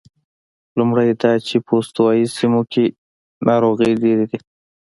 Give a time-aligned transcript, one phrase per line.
[0.77, 2.85] لومړی دا چې په استوایي سیمو کې
[3.47, 4.39] ناروغۍ ډېرې دي.